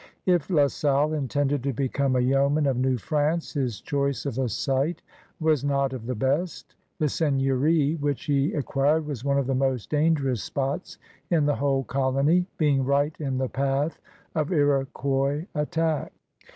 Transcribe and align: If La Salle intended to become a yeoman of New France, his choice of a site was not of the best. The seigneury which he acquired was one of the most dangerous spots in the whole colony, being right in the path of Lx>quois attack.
If 0.25 0.49
La 0.49 0.65
Salle 0.65 1.13
intended 1.13 1.61
to 1.61 1.73
become 1.73 2.15
a 2.15 2.19
yeoman 2.19 2.65
of 2.65 2.75
New 2.75 2.97
France, 2.97 3.53
his 3.53 3.79
choice 3.79 4.25
of 4.25 4.39
a 4.39 4.49
site 4.49 5.03
was 5.39 5.63
not 5.63 5.93
of 5.93 6.07
the 6.07 6.15
best. 6.15 6.73
The 6.97 7.07
seigneury 7.07 7.97
which 7.97 8.25
he 8.25 8.51
acquired 8.55 9.05
was 9.05 9.23
one 9.23 9.37
of 9.37 9.45
the 9.45 9.53
most 9.53 9.91
dangerous 9.91 10.41
spots 10.41 10.97
in 11.29 11.45
the 11.45 11.57
whole 11.57 11.83
colony, 11.83 12.47
being 12.57 12.83
right 12.83 13.15
in 13.19 13.37
the 13.37 13.47
path 13.49 13.99
of 14.33 14.49
Lx>quois 14.49 15.45
attack. 15.53 16.11